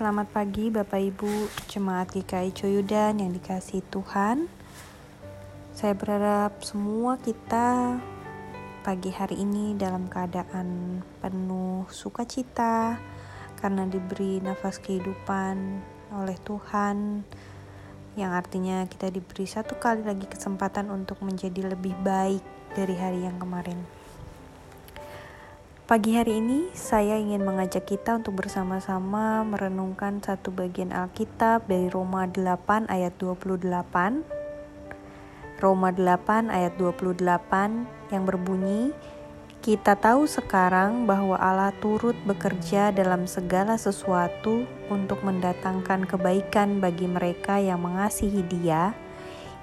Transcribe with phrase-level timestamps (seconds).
[0.00, 1.28] selamat pagi Bapak Ibu
[1.68, 4.48] Jemaat GKI Coyudan yang dikasih Tuhan.
[5.76, 8.00] Saya berharap semua kita
[8.80, 12.96] pagi hari ini dalam keadaan penuh sukacita
[13.60, 15.84] Karena diberi nafas kehidupan
[16.16, 17.20] oleh Tuhan
[18.16, 22.40] Yang artinya kita diberi satu kali lagi kesempatan untuk menjadi lebih baik
[22.72, 23.99] dari hari yang kemarin
[25.90, 32.30] Pagi hari ini saya ingin mengajak kita untuk bersama-sama merenungkan satu bagian Alkitab dari Roma
[32.30, 33.58] 8 ayat 28.
[35.58, 38.94] Roma 8 ayat 28 yang berbunyi,
[39.66, 47.58] kita tahu sekarang bahwa Allah turut bekerja dalam segala sesuatu untuk mendatangkan kebaikan bagi mereka
[47.58, 48.94] yang mengasihi Dia,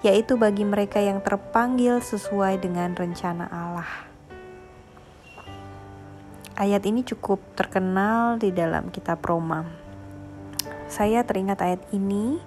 [0.04, 3.67] yaitu bagi mereka yang terpanggil sesuai dengan rencana Allah.
[6.58, 9.62] Ayat ini cukup terkenal di dalam kitab Roma.
[10.90, 12.42] Saya teringat ayat ini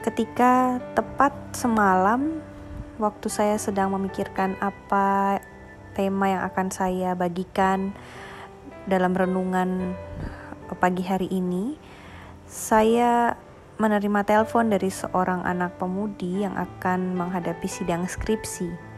[0.00, 2.40] ketika tepat semalam
[2.96, 5.44] waktu saya sedang memikirkan apa
[5.92, 7.92] tema yang akan saya bagikan
[8.88, 9.92] dalam renungan
[10.80, 11.76] pagi hari ini.
[12.48, 13.36] Saya
[13.76, 18.93] menerima telepon dari seorang anak pemudi yang akan menghadapi sidang skripsi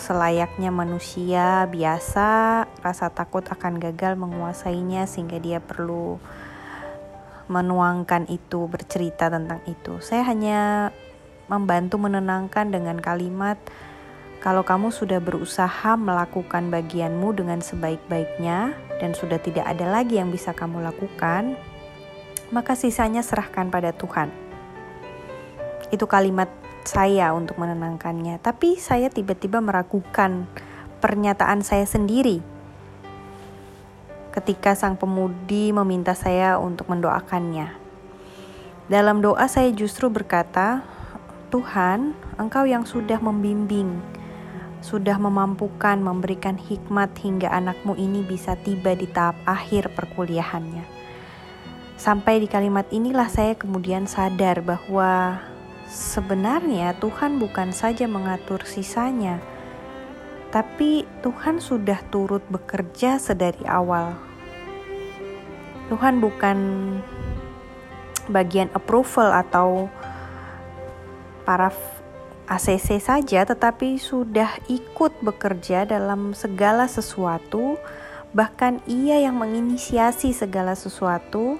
[0.00, 6.16] selayaknya manusia biasa, rasa takut akan gagal menguasainya sehingga dia perlu
[7.52, 10.00] menuangkan itu, bercerita tentang itu.
[10.00, 10.92] Saya hanya
[11.48, 13.56] membantu menenangkan dengan kalimat
[14.38, 18.72] kalau kamu sudah berusaha melakukan bagianmu dengan sebaik-baiknya
[19.02, 21.58] dan sudah tidak ada lagi yang bisa kamu lakukan,
[22.54, 24.30] maka sisanya serahkan pada Tuhan.
[25.90, 26.52] Itu kalimat
[26.84, 30.46] saya untuk menenangkannya, tapi saya tiba-tiba meragukan
[30.98, 32.42] pernyataan saya sendiri
[34.38, 37.74] ketika sang pemudi meminta saya untuk mendoakannya.
[38.86, 40.86] Dalam doa saya justru berkata,
[41.50, 43.98] "Tuhan, Engkau yang sudah membimbing,
[44.78, 50.86] sudah memampukan memberikan hikmat hingga anakmu ini bisa tiba di tahap akhir perkuliahannya."
[51.98, 55.42] Sampai di kalimat inilah saya kemudian sadar bahwa
[55.88, 59.40] Sebenarnya Tuhan bukan saja mengatur sisanya,
[60.52, 64.12] tapi Tuhan sudah turut bekerja sedari awal.
[65.88, 66.58] Tuhan bukan
[68.28, 69.88] bagian approval atau
[71.48, 71.72] para
[72.52, 77.80] ACC saja, tetapi sudah ikut bekerja dalam segala sesuatu.
[78.36, 81.56] Bahkan, Ia yang menginisiasi segala sesuatu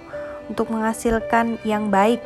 [0.52, 2.20] untuk menghasilkan yang baik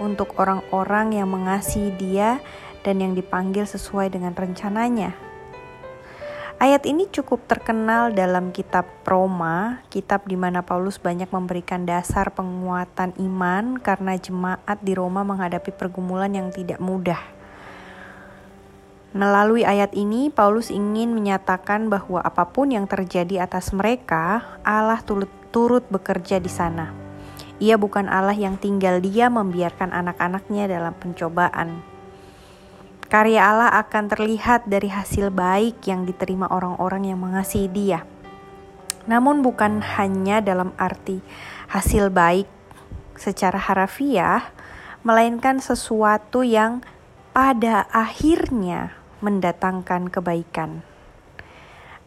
[0.00, 2.38] untuk orang-orang yang mengasihi Dia
[2.86, 5.14] dan yang dipanggil sesuai dengan rencananya.
[6.58, 13.14] Ayat ini cukup terkenal dalam kitab Roma, kitab di mana Paulus banyak memberikan dasar penguatan
[13.14, 17.22] iman karena jemaat di Roma menghadapi pergumulan yang tidak mudah.
[19.14, 25.86] Melalui ayat ini, Paulus ingin menyatakan bahwa apa pun yang terjadi atas mereka, Allah turut,
[25.94, 26.97] bekerja di sana.
[27.58, 31.82] Ia bukan Allah yang tinggal dia membiarkan anak-anaknya dalam pencobaan.
[33.08, 38.04] Karya Allah akan terlihat dari hasil baik yang diterima orang-orang yang mengasihi dia.
[39.08, 41.24] Namun bukan hanya dalam arti
[41.72, 42.46] hasil baik
[43.16, 44.52] secara harafiah,
[45.02, 46.84] melainkan sesuatu yang
[47.32, 50.84] pada akhirnya mendatangkan kebaikan.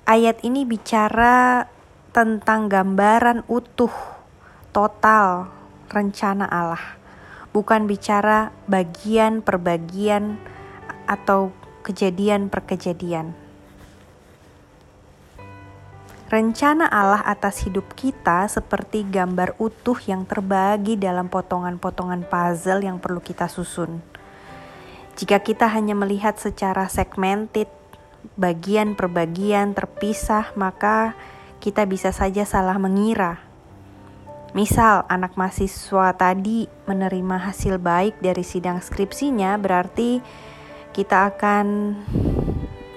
[0.07, 1.67] Ayat ini bicara
[2.11, 4.10] tentang gambaran utuh
[4.71, 5.51] total
[5.91, 6.95] rencana Allah,
[7.51, 10.39] bukan bicara bagian per bagian
[11.03, 11.51] atau
[11.83, 13.35] kejadian per kejadian.
[16.31, 23.19] Rencana Allah atas hidup kita seperti gambar utuh yang terbagi dalam potongan-potongan puzzle yang perlu
[23.19, 23.99] kita susun.
[25.19, 27.67] Jika kita hanya melihat secara segmented,
[28.39, 31.19] bagian per bagian terpisah, maka
[31.59, 33.50] kita bisa saja salah mengira
[34.51, 40.19] Misal anak mahasiswa tadi menerima hasil baik dari sidang skripsinya, berarti
[40.91, 41.95] kita akan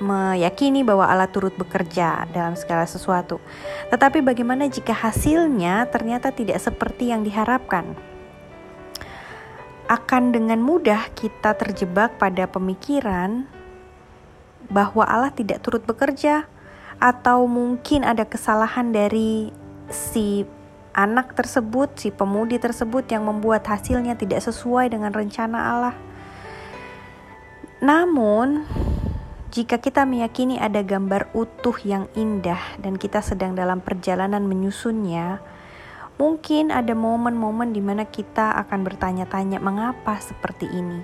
[0.02, 3.38] meyakini bahwa Allah turut bekerja dalam segala sesuatu.
[3.88, 7.94] Tetapi bagaimana jika hasilnya ternyata tidak seperti yang diharapkan?
[9.87, 13.46] Akan dengan mudah kita terjebak pada pemikiran
[14.67, 16.50] bahwa Allah tidak turut bekerja
[16.99, 19.55] atau mungkin ada kesalahan dari
[19.93, 20.49] si
[20.94, 25.96] anak tersebut, si pemudi tersebut yang membuat hasilnya tidak sesuai dengan rencana Allah.
[27.82, 28.64] Namun,
[29.50, 35.43] jika kita meyakini ada gambar utuh yang indah dan kita sedang dalam perjalanan menyusunnya,
[36.14, 41.02] Mungkin ada momen-momen di mana kita akan bertanya-tanya, "Mengapa seperti ini?"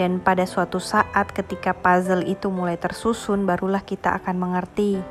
[0.00, 5.04] Dan pada suatu saat, ketika puzzle itu mulai tersusun, barulah kita akan mengerti,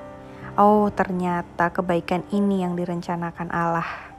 [0.55, 4.13] "Oh, ternyata kebaikan ini yang direncanakan Allah."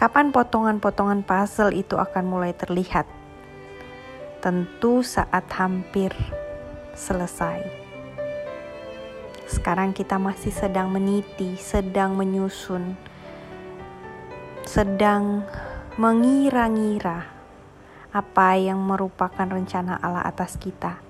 [0.00, 3.04] Kapan potongan-potongan puzzle itu akan mulai terlihat?
[4.40, 6.16] Tentu saat hampir
[6.96, 7.60] selesai.
[9.44, 12.96] Sekarang kita masih sedang meniti, sedang menyusun,
[14.64, 15.44] sedang
[16.00, 17.26] mengira-ngira
[18.14, 21.09] apa yang merupakan rencana Allah atas kita.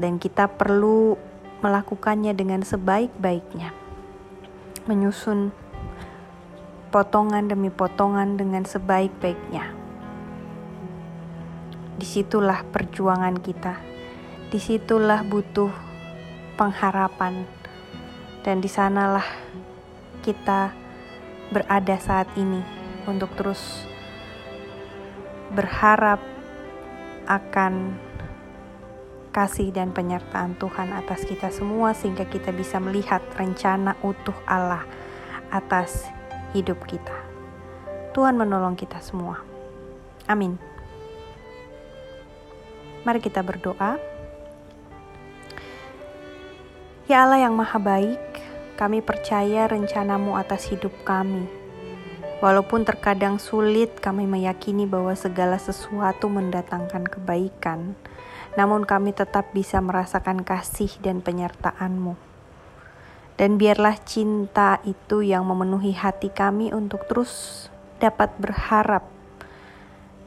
[0.00, 1.20] Dan kita perlu
[1.60, 3.76] melakukannya dengan sebaik-baiknya.
[4.88, 5.52] Menyusun
[6.88, 9.76] potongan demi potongan dengan sebaik-baiknya.
[12.00, 13.76] Di situlah perjuangan kita.
[14.48, 15.68] Di situlah butuh
[16.56, 17.44] pengharapan.
[18.40, 19.28] Dan di sanalah
[20.24, 20.72] kita
[21.52, 22.64] berada saat ini
[23.04, 23.84] untuk terus
[25.52, 26.22] berharap
[27.26, 27.98] akan
[29.30, 34.82] kasih dan penyertaan Tuhan atas kita semua sehingga kita bisa melihat rencana utuh Allah
[35.54, 36.06] atas
[36.54, 37.14] hidup kita.
[38.10, 39.38] Tuhan menolong kita semua.
[40.26, 40.58] Amin.
[43.06, 43.96] Mari kita berdoa.
[47.06, 48.22] Ya Allah yang maha baik,
[48.78, 51.46] kami percaya rencanamu atas hidup kami.
[52.40, 57.92] Walaupun terkadang sulit kami meyakini bahwa segala sesuatu mendatangkan kebaikan,
[58.58, 62.14] namun kami tetap bisa merasakan kasih dan penyertaan-Mu.
[63.38, 67.66] Dan biarlah cinta itu yang memenuhi hati kami untuk terus
[68.00, 69.08] dapat berharap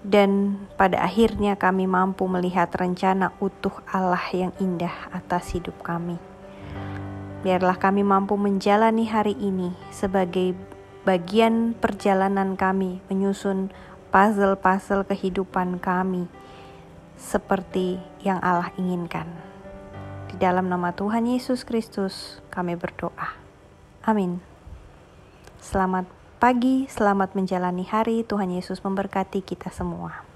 [0.03, 6.19] dan pada akhirnya kami mampu melihat rencana utuh Allah yang indah atas hidup kami.
[7.43, 10.55] Biarlah kami mampu menjalani hari ini sebagai
[11.07, 13.71] bagian perjalanan kami menyusun
[14.11, 16.27] puzzle-puzzle kehidupan kami
[17.17, 19.29] seperti yang Allah inginkan.
[20.33, 23.37] Di dalam nama Tuhan Yesus Kristus, kami berdoa.
[24.01, 24.41] Amin.
[25.61, 26.09] Selamat
[26.41, 28.25] pagi, selamat menjalani hari.
[28.25, 30.32] Tuhan Yesus memberkati kita semua.